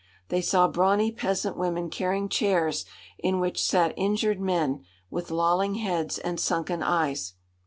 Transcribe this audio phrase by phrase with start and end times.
[0.29, 2.85] They saw brawny peasant women carrying chairs
[3.19, 7.35] in which sat injured men with lolling heads and sunken eyes.